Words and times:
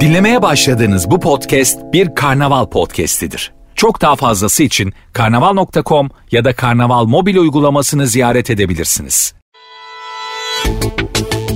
Dinlemeye 0.00 0.42
başladığınız 0.42 1.10
bu 1.10 1.20
podcast 1.20 1.78
bir 1.92 2.14
karnaval 2.14 2.66
podcastidir. 2.66 3.52
Çok 3.74 4.00
daha 4.00 4.16
fazlası 4.16 4.62
için 4.62 4.92
karnaval.com 5.12 6.10
ya 6.30 6.44
da 6.44 6.52
karnaval 6.52 7.04
mobil 7.04 7.36
uygulamasını 7.36 8.06
ziyaret 8.06 8.50
edebilirsiniz. 8.50 9.34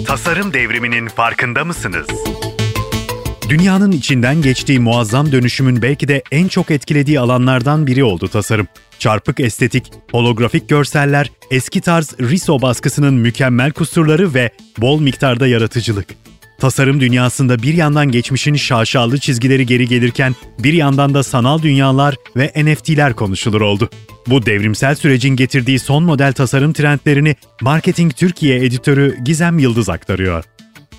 Tasarım 0.07 0.53
devriminin 0.53 1.09
farkında 1.09 1.65
mısınız? 1.65 2.07
Dünyanın 3.49 3.93
içinden 3.93 4.43
geçtiği 4.43 4.81
muazzam 4.81 5.33
dönüşümün 5.33 5.83
belki 5.83 6.09
de 6.09 6.23
en 6.33 6.49
çok 6.49 6.71
etkilediği 6.71 7.21
alanlardan 7.21 7.87
biri 7.87 8.05
oldu 8.05 8.29
tasarım. 8.29 8.67
Çarpık 8.99 9.41
estetik, 9.41 9.93
holografik 10.13 10.69
görseller, 10.69 11.31
eski 11.51 11.81
tarz 11.81 12.15
Riso 12.21 12.63
baskısının 12.63 13.15
mükemmel 13.15 13.73
kusurları 13.73 14.35
ve 14.35 14.51
bol 14.79 15.01
miktarda 15.01 15.47
yaratıcılık. 15.47 16.24
Tasarım 16.59 17.01
dünyasında 17.01 17.63
bir 17.63 17.75
yandan 17.75 18.11
geçmişin 18.11 18.55
şaşalı 18.55 19.19
çizgileri 19.19 19.67
geri 19.67 19.89
gelirken 19.89 20.35
bir 20.59 20.73
yandan 20.73 21.15
da 21.15 21.23
sanal 21.23 21.63
dünyalar 21.63 22.15
ve 22.37 22.53
NFT'ler 22.57 23.15
konuşulur 23.15 23.61
oldu. 23.61 23.91
Bu 24.27 24.47
devrimsel 24.47 24.95
sürecin 24.95 25.37
getirdiği 25.37 25.79
son 25.79 26.05
model 26.05 26.33
tasarım 26.33 26.73
trendlerini 26.73 27.37
Marketing 27.61 28.17
Türkiye 28.17 28.65
editörü 28.65 29.17
Gizem 29.25 29.59
Yıldız 29.59 29.89
aktarıyor. 29.89 30.45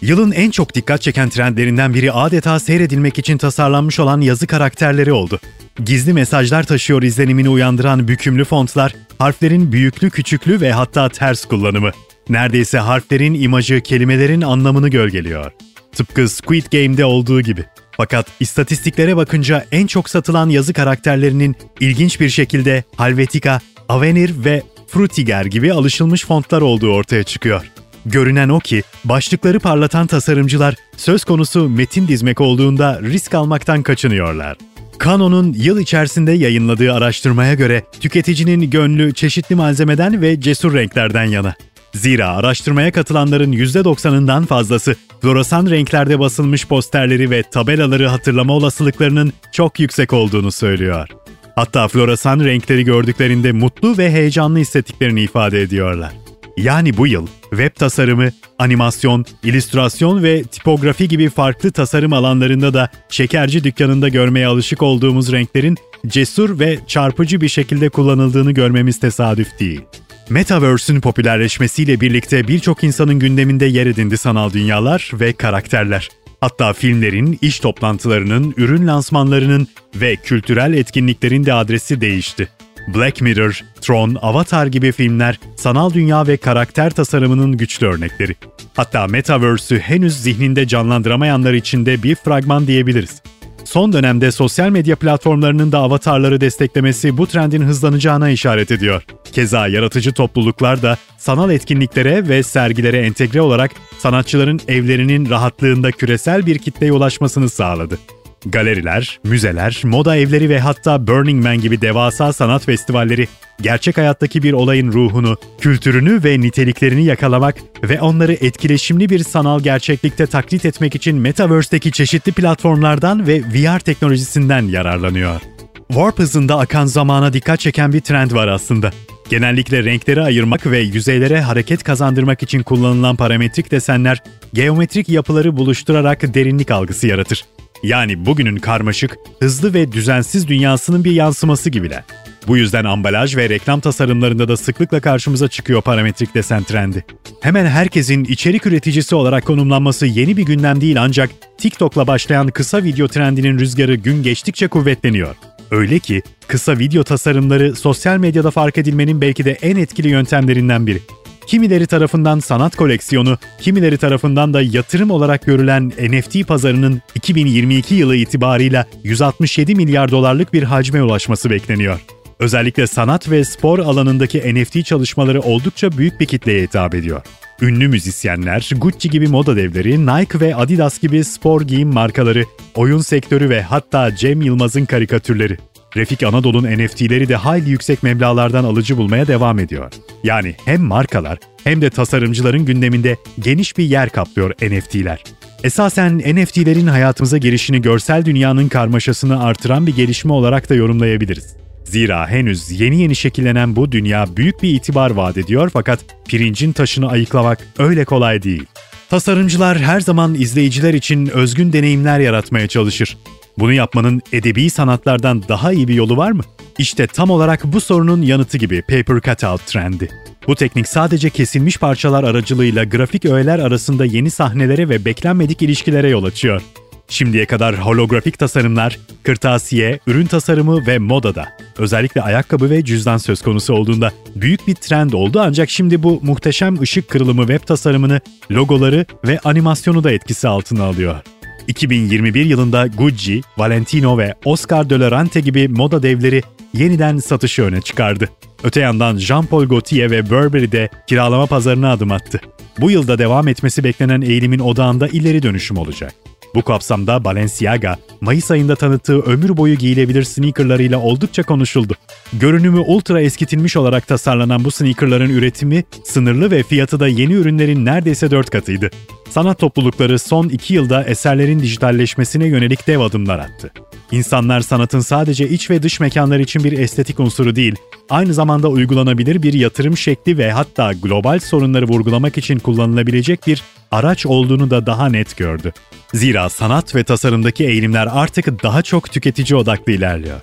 Yılın 0.02 0.31
en 0.31 0.52
çok 0.52 0.76
dikkat 0.76 1.02
çeken 1.02 1.30
trendlerinden 1.30 1.94
biri 1.94 2.12
adeta 2.12 2.59
seyredilmek 2.59 3.20
için 3.20 3.38
tasarlanmış 3.38 3.99
olan 3.99 4.21
yazı 4.21 4.48
karakterleri 4.48 5.12
oldu. 5.13 5.40
Gizli 5.85 6.13
mesajlar 6.13 6.63
taşıyor 6.63 7.04
izlenimini 7.04 7.49
uyandıran 7.49 8.08
bükümlü 8.08 8.45
fontlar, 8.45 8.95
harflerin 9.20 9.71
büyüklü 9.71 10.09
küçüklü 10.09 10.62
ve 10.62 10.71
hatta 10.71 11.09
ters 11.09 11.45
kullanımı. 11.45 11.91
Neredeyse 12.30 12.77
harflerin 12.77 13.34
imajı 13.34 13.81
kelimelerin 13.81 14.41
anlamını 14.41 14.90
gölgeliyor. 14.90 15.52
Tıpkı 15.91 16.30
Squid 16.30 16.66
Game'de 16.71 17.05
olduğu 17.05 17.41
gibi. 17.41 17.66
Fakat 17.98 18.27
istatistiklere 18.40 19.18
bakınca 19.18 19.66
en 19.71 19.88
çok 19.88 20.10
satılan 20.10 20.49
yazı 20.49 20.73
karakterlerinin 20.73 21.55
ilginç 21.79 22.20
bir 22.20 22.29
şekilde 22.29 22.84
Helvetica, 22.98 23.60
Avenir 23.90 24.34
ve 24.46 24.63
Frutiger 24.88 25.46
gibi 25.46 25.73
alışılmış 25.73 26.26
fontlar 26.26 26.62
olduğu 26.62 26.91
ortaya 26.91 27.23
çıkıyor. 27.23 27.71
Görünen 28.05 28.49
o 28.49 28.59
ki 28.59 28.84
başlıkları 29.05 29.59
parlatan 29.59 30.07
tasarımcılar 30.07 30.75
söz 30.98 31.23
konusu 31.23 31.70
metin 31.70 32.07
dizmek 32.07 32.41
olduğunda 32.41 32.99
risk 33.01 33.34
almaktan 33.34 33.84
kaçınıyorlar. 33.84 34.57
Canon'un 35.03 35.53
yıl 35.53 35.79
içerisinde 35.79 36.31
yayınladığı 36.31 36.93
araştırmaya 36.93 37.53
göre 37.53 37.83
tüketicinin 37.99 38.70
gönlü 38.70 39.13
çeşitli 39.13 39.55
malzemeden 39.55 40.21
ve 40.21 40.41
cesur 40.41 40.73
renklerden 40.73 41.26
yana. 41.26 41.55
Zira 41.93 42.29
araştırmaya 42.29 42.91
katılanların 42.91 43.51
%90'ından 43.51 44.45
fazlası 44.45 44.95
floresan 45.21 45.70
renklerde 45.70 46.20
basılmış 46.20 46.67
posterleri 46.67 47.29
ve 47.29 47.43
tabelaları 47.43 48.07
hatırlama 48.07 48.53
olasılıklarının 48.53 49.33
çok 49.51 49.79
yüksek 49.79 50.13
olduğunu 50.13 50.51
söylüyor. 50.51 51.09
Hatta 51.55 51.87
floresan 51.87 52.39
renkleri 52.39 52.83
gördüklerinde 52.83 53.51
mutlu 53.51 53.98
ve 53.98 54.11
heyecanlı 54.11 54.59
hissettiklerini 54.59 55.21
ifade 55.21 55.61
ediyorlar. 55.61 56.11
Yani 56.57 56.98
bu 56.98 57.07
yıl 57.07 57.27
web 57.57 57.75
tasarımı, 57.75 58.29
animasyon, 58.59 59.25
illüstrasyon 59.43 60.23
ve 60.23 60.43
tipografi 60.43 61.07
gibi 61.07 61.29
farklı 61.29 61.71
tasarım 61.71 62.13
alanlarında 62.13 62.73
da 62.73 62.89
şekerci 63.09 63.63
dükkanında 63.63 64.09
görmeye 64.09 64.47
alışık 64.47 64.84
olduğumuz 64.84 65.31
renklerin 65.31 65.78
cesur 66.07 66.59
ve 66.59 66.79
çarpıcı 66.88 67.41
bir 67.41 67.50
şekilde 67.50 67.89
kullanıldığını 67.89 68.51
görmemiz 68.51 69.00
tesadüf 69.00 69.59
değil. 69.59 69.81
Metaverse'ün 70.29 71.01
popülerleşmesiyle 71.01 72.01
birlikte 72.01 72.47
birçok 72.47 72.83
insanın 72.83 73.19
gündeminde 73.19 73.66
yer 73.66 73.85
edindi 73.85 74.17
sanal 74.17 74.53
dünyalar 74.53 75.11
ve 75.13 75.33
karakterler. 75.33 76.09
Hatta 76.41 76.73
filmlerin, 76.73 77.39
iş 77.41 77.59
toplantılarının, 77.59 78.53
ürün 78.57 78.88
lansmanlarının 78.88 79.67
ve 79.95 80.16
kültürel 80.16 80.73
etkinliklerin 80.73 81.45
de 81.45 81.53
adresi 81.53 82.01
değişti. 82.01 82.49
Black 82.88 83.22
Mirror, 83.22 83.63
Tron, 83.81 84.18
Avatar 84.22 84.68
gibi 84.68 84.91
filmler 84.91 85.40
sanal 85.56 85.94
dünya 85.94 86.28
ve 86.28 86.38
karakter 86.38 86.90
tasarımının 86.90 87.57
güçlü 87.57 87.88
örnekleri. 87.88 88.35
Hatta 88.75 89.07
Metaverse'ü 89.07 89.79
henüz 89.79 90.18
zihninde 90.22 90.68
canlandıramayanlar 90.68 91.53
için 91.53 91.85
de 91.85 92.03
bir 92.03 92.16
fragman 92.16 92.68
diyebiliriz. 92.68 93.22
Son 93.66 93.94
dönemde 93.94 94.31
sosyal 94.31 94.69
medya 94.69 94.95
platformlarının 94.95 95.72
da 95.72 95.79
avatarları 95.79 96.41
desteklemesi 96.41 97.18
bu 97.18 97.28
trendin 97.28 97.62
hızlanacağına 97.62 98.29
işaret 98.29 98.72
ediyor. 98.72 99.03
Keza 99.31 99.68
yaratıcı 99.68 100.13
topluluklar 100.13 100.81
da 100.81 100.97
sanal 101.18 101.50
etkinliklere 101.51 102.28
ve 102.28 102.44
sergilere 102.44 103.00
entegre 103.00 103.41
olarak 103.41 103.72
sanatçıların 103.97 104.59
evlerinin 104.68 105.29
rahatlığında 105.29 105.91
küresel 105.91 106.45
bir 106.45 106.57
kitleye 106.57 106.91
ulaşmasını 106.91 107.50
sağladı. 107.50 107.97
Galeriler, 108.45 109.19
müzeler, 109.23 109.81
moda 109.83 110.17
evleri 110.17 110.50
ve 110.50 110.59
hatta 110.59 111.07
Burning 111.07 111.44
Man 111.44 111.61
gibi 111.61 111.81
devasa 111.81 112.33
sanat 112.33 112.66
festivalleri 112.66 113.28
gerçek 113.61 113.97
hayattaki 113.97 114.44
bir 114.44 114.53
olayın 114.53 114.91
ruhunu, 114.91 115.38
kültürünü 115.59 116.23
ve 116.23 116.41
niteliklerini 116.41 117.06
yakalamak 117.06 117.56
ve 117.83 118.01
onları 118.01 118.33
etkileşimli 118.33 119.09
bir 119.09 119.19
sanal 119.19 119.59
gerçeklikte 119.59 120.28
taklit 120.28 120.66
etmek 120.66 120.95
için 120.95 121.17
Metaverse'deki 121.17 121.91
çeşitli 121.91 122.31
platformlardan 122.31 123.28
ve 123.28 123.41
VR 123.41 123.79
teknolojisinden 123.79 124.62
yararlanıyor. 124.62 125.41
Warp 125.88 126.19
hızında 126.19 126.59
akan 126.59 126.85
zamana 126.85 127.33
dikkat 127.33 127.59
çeken 127.59 127.94
bir 127.94 128.01
trend 128.01 128.31
var 128.31 128.47
aslında. 128.47 128.91
Genellikle 129.29 129.83
renkleri 129.83 130.22
ayırmak 130.22 130.66
ve 130.66 130.79
yüzeylere 130.79 131.41
hareket 131.41 131.83
kazandırmak 131.83 132.44
için 132.44 132.63
kullanılan 132.63 133.16
parametrik 133.16 133.72
desenler, 133.72 134.23
geometrik 134.53 135.09
yapıları 135.09 135.57
buluşturarak 135.57 136.33
derinlik 136.33 136.72
algısı 136.72 137.07
yaratır. 137.07 137.45
Yani 137.85 138.25
bugünün 138.25 138.57
karmaşık, 138.57 139.18
hızlı 139.40 139.73
ve 139.73 139.91
düzensiz 139.91 140.47
dünyasının 140.47 141.03
bir 141.03 141.12
yansıması 141.12 141.69
gibiler. 141.69 142.03
Bu 142.47 142.57
yüzden 142.57 142.85
ambalaj 142.85 143.35
ve 143.35 143.50
reklam 143.50 143.79
tasarımlarında 143.79 144.47
da 144.47 144.57
sıklıkla 144.57 145.00
karşımıza 145.00 145.47
çıkıyor 145.47 145.81
parametrik 145.81 146.35
desen 146.35 146.63
trendi. 146.63 147.06
Hemen 147.41 147.66
herkesin 147.66 148.24
içerik 148.24 148.66
üreticisi 148.66 149.16
olarak 149.16 149.45
konumlanması 149.45 150.06
yeni 150.06 150.38
bir 150.38 150.45
gündem 150.45 150.81
değil 150.81 151.01
ancak 151.01 151.29
TikTok'la 151.57 152.07
başlayan 152.07 152.47
kısa 152.47 152.84
video 152.84 153.07
trendinin 153.07 153.59
rüzgarı 153.59 153.95
gün 153.95 154.24
geçtikçe 154.24 154.68
kuvvetleniyor. 154.68 155.35
Öyle 155.72 156.00
ki 156.00 156.22
kısa 156.47 156.79
video 156.79 157.03
tasarımları 157.03 157.75
sosyal 157.75 158.18
medyada 158.18 158.51
fark 158.51 158.78
edilmenin 158.78 159.22
belki 159.22 159.45
de 159.45 159.51
en 159.51 159.75
etkili 159.75 160.09
yöntemlerinden 160.09 160.88
biri. 160.88 161.01
Kimileri 161.47 161.88
tarafından 161.88 162.39
sanat 162.39 162.75
koleksiyonu, 162.75 163.38
kimileri 163.61 163.97
tarafından 163.97 164.53
da 164.53 164.61
yatırım 164.61 165.11
olarak 165.11 165.45
görülen 165.45 165.91
NFT 166.09 166.47
pazarının 166.47 167.01
2022 167.16 167.95
yılı 167.95 168.16
itibarıyla 168.16 168.85
167 169.03 169.75
milyar 169.75 170.11
dolarlık 170.11 170.53
bir 170.53 170.63
hacme 170.63 171.03
ulaşması 171.03 171.50
bekleniyor. 171.50 172.00
Özellikle 172.39 172.88
sanat 172.88 173.31
ve 173.31 173.45
spor 173.45 173.79
alanındaki 173.79 174.56
NFT 174.56 174.85
çalışmaları 174.85 175.41
oldukça 175.41 175.97
büyük 175.97 176.19
bir 176.19 176.25
kitleye 176.25 176.63
hitap 176.63 176.95
ediyor. 176.95 177.22
Ünlü 177.62 177.88
müzisyenler, 177.88 178.69
Gucci 178.77 179.09
gibi 179.09 179.27
moda 179.27 179.56
devleri, 179.56 180.06
Nike 180.06 180.39
ve 180.39 180.56
Adidas 180.56 181.00
gibi 181.00 181.23
spor 181.23 181.62
giyim 181.62 181.94
markaları, 181.94 182.44
oyun 182.75 183.00
sektörü 183.00 183.50
ve 183.50 183.62
hatta 183.62 184.16
Cem 184.16 184.41
Yılmaz'ın 184.41 184.85
karikatürleri. 184.85 185.57
Refik 185.95 186.23
Anadolu'nun 186.23 186.78
NFT'leri 186.78 187.29
de 187.29 187.35
hayli 187.35 187.69
yüksek 187.69 188.03
meblalardan 188.03 188.63
alıcı 188.63 188.97
bulmaya 188.97 189.28
devam 189.28 189.59
ediyor. 189.59 189.91
Yani 190.23 190.56
hem 190.66 190.81
markalar 190.81 191.38
hem 191.63 191.81
de 191.81 191.89
tasarımcıların 191.89 192.66
gündeminde 192.66 193.17
geniş 193.39 193.78
bir 193.78 193.83
yer 193.83 194.09
kaplıyor 194.09 194.51
NFT'ler. 194.51 195.23
Esasen 195.63 196.17
NFT'lerin 196.17 196.88
hayatımıza 196.88 197.38
girişini 197.38 197.81
görsel 197.81 198.25
dünyanın 198.25 198.67
karmaşasını 198.67 199.44
artıran 199.44 199.88
bir 199.88 199.95
gelişme 199.95 200.33
olarak 200.33 200.69
da 200.69 200.75
yorumlayabiliriz. 200.75 201.56
Zira 201.83 202.27
henüz 202.27 202.81
yeni 202.81 203.01
yeni 203.01 203.16
şekillenen 203.16 203.75
bu 203.75 203.91
dünya 203.91 204.25
büyük 204.38 204.63
bir 204.63 204.69
itibar 204.69 205.12
vaat 205.12 205.38
ediyor 205.38 205.69
fakat 205.73 206.00
pirincin 206.27 206.72
taşını 206.72 207.09
ayıklamak 207.09 207.67
öyle 207.79 208.06
kolay 208.06 208.44
değil. 208.44 208.63
Tasarımcılar 209.09 209.77
her 209.77 210.00
zaman 210.00 210.33
izleyiciler 210.33 210.94
için 210.94 211.27
özgün 211.27 211.74
deneyimler 211.74 212.19
yaratmaya 212.19 212.68
çalışır. 212.68 213.18
Bunu 213.60 213.74
yapmanın 213.74 214.22
edebi 214.31 214.69
sanatlardan 214.69 215.44
daha 215.50 215.74
iyi 215.74 215.88
bir 215.88 215.94
yolu 215.94 216.18
var 216.18 216.31
mı? 216.31 216.44
İşte 216.78 217.07
tam 217.07 217.30
olarak 217.30 217.63
bu 217.63 217.81
sorunun 217.81 218.22
yanıtı 218.22 218.57
gibi 218.57 218.81
paper 218.81 219.22
cutout 219.22 219.68
trendi. 219.68 220.10
Bu 220.48 220.56
teknik 220.56 220.88
sadece 220.88 221.30
kesilmiş 221.30 221.78
parçalar 221.78 222.24
aracılığıyla 222.24 222.84
grafik 222.84 223.25
öğeler 223.25 223.60
arasında 223.60 224.06
yeni 224.06 224.31
sahnelere 224.31 224.90
ve 224.90 225.06
beklenmedik 225.06 225.62
ilişkilere 225.62 226.10
yol 226.10 226.24
açıyor. 226.24 226.62
Şimdiye 227.10 227.46
kadar 227.46 227.75
holografik 227.75 228.40
tasarımlar, 228.40 229.00
kırtasiye, 229.24 230.00
ürün 230.07 230.25
tasarımı 230.25 230.88
ve 230.88 231.00
modada, 231.00 231.46
özellikle 231.78 232.22
ayakkabı 232.22 232.69
ve 232.69 232.86
cüzdan 232.86 233.18
söz 233.18 233.42
konusu 233.42 233.74
olduğunda 233.74 234.12
büyük 234.36 234.68
bir 234.68 234.75
trend 234.75 235.12
oldu 235.13 235.42
ancak 235.44 235.69
şimdi 235.69 236.04
bu 236.04 236.19
muhteşem 236.24 236.81
ışık 236.81 237.10
kırılımı 237.10 237.48
web 237.48 237.68
tasarımını, 237.68 238.22
logoları 238.52 239.06
ve 239.28 239.40
animasyonu 239.40 240.04
da 240.04 240.12
etkisi 240.12 240.48
altına 240.48 240.84
alıyor. 240.84 241.34
2021 241.67 242.45
yılında 242.45 242.88
Gucci, 242.88 243.41
Valentino 243.57 244.17
ve 244.17 244.33
Oscar 244.45 244.89
de 244.89 245.00
la 245.00 245.12
Renta 245.12 245.39
gibi 245.39 245.67
moda 245.67 246.03
devleri 246.03 246.41
yeniden 246.73 247.17
satışı 247.17 247.63
öne 247.63 247.81
çıkardı. 247.81 248.29
Öte 248.63 248.79
yandan 248.79 249.17
Jean-Paul 249.17 249.67
Gaultier 249.67 250.12
ve 250.12 250.29
Burberry 250.29 250.71
de 250.71 250.89
kiralama 251.07 251.45
pazarına 251.45 251.91
adım 251.91 252.12
attı. 252.12 252.41
Bu 252.79 252.91
yılda 252.91 253.17
devam 253.17 253.47
etmesi 253.47 253.83
beklenen 253.83 254.21
eğilimin 254.21 254.59
odağında 254.59 255.07
ileri 255.07 255.44
dönüşüm 255.44 255.77
olacak. 255.77 256.13
Bu 256.56 256.62
kapsamda 256.62 257.24
Balenciaga, 257.24 257.98
Mayıs 258.22 258.52
ayında 258.52 258.75
tanıttığı 258.75 259.19
ömür 259.19 259.57
boyu 259.57 259.75
giyilebilir 259.75 260.24
sneakerlarıyla 260.24 261.00
oldukça 261.00 261.44
konuşuldu. 261.44 261.94
Görünümü 262.34 262.80
ultra 262.80 263.22
eskitilmiş 263.22 263.78
olarak 263.78 264.07
tasarlanan 264.07 264.63
bu 264.63 264.72
sneakerların 264.72 265.30
üretimi 265.30 265.84
sınırlı 266.04 266.52
ve 266.52 266.63
fiyatı 266.63 267.00
da 267.00 267.07
yeni 267.07 267.34
ürünlerin 267.34 267.86
neredeyse 267.86 268.31
dört 268.31 268.50
katıydı. 268.50 268.90
Sanat 269.30 269.60
toplulukları 269.60 270.19
son 270.19 270.50
iki 270.50 270.74
yılda 270.74 271.04
eserlerin 271.04 271.60
dijitalleşmesine 271.60 272.46
yönelik 272.46 272.88
dev 272.88 273.00
adımlar 273.00 273.40
attı. 273.40 273.72
İnsanlar 274.12 274.62
sanatın 274.62 275.00
sadece 275.00 275.50
iç 275.50 275.69
ve 275.69 275.84
dış 275.84 276.00
mekanlar 276.00 276.40
için 276.40 276.63
bir 276.63 276.72
estetik 276.72 277.19
unsuru 277.19 277.56
değil, 277.56 277.75
aynı 278.10 278.34
zamanda 278.34 278.69
uygulanabilir 278.69 279.44
bir 279.44 279.54
yatırım 279.54 279.98
şekli 279.98 280.38
ve 280.38 280.52
hatta 280.52 280.94
global 280.94 281.40
sorunları 281.40 281.88
vurgulamak 281.88 282.38
için 282.38 282.60
kullanılabilecek 282.60 283.48
bir 283.48 283.63
araç 283.92 284.25
olduğunu 284.25 284.69
da 284.69 284.86
daha 284.86 285.10
net 285.10 285.38
gördü. 285.38 285.74
Zira 286.13 286.50
sanat 286.50 286.96
ve 286.96 287.04
tasarımdaki 287.04 287.66
eğilimler 287.66 288.07
artık 288.12 288.63
daha 288.63 288.81
çok 288.81 289.12
tüketici 289.12 289.60
odaklı 289.60 289.92
ilerliyor. 289.92 290.42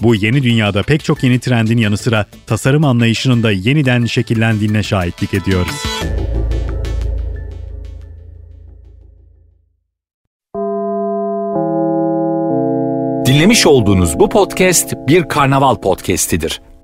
Bu 0.00 0.14
yeni 0.14 0.42
dünyada 0.42 0.82
pek 0.82 1.04
çok 1.04 1.22
yeni 1.22 1.38
trendin 1.38 1.78
yanı 1.78 1.96
sıra 1.96 2.26
tasarım 2.46 2.84
anlayışının 2.84 3.42
da 3.42 3.52
yeniden 3.52 4.04
şekillendiğine 4.04 4.82
şahitlik 4.82 5.34
ediyoruz. 5.34 5.84
Dinlemiş 13.26 13.66
olduğunuz 13.66 14.18
bu 14.18 14.28
podcast 14.28 14.94
bir 15.08 15.28
karnaval 15.28 15.76
podcastidir. 15.76 16.60